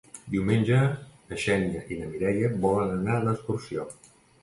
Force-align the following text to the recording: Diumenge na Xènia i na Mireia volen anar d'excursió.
Diumenge 0.35 0.79
na 0.87 1.39
Xènia 1.45 1.85
i 1.97 2.01
na 2.01 2.09
Mireia 2.17 2.53
volen 2.67 2.99
anar 2.99 3.23
d'excursió. 3.31 3.91